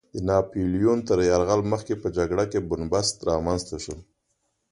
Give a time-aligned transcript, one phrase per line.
[0.13, 3.97] د ناپیلیون تر یرغل مخکې په جګړه کې بن بست رامنځته شو.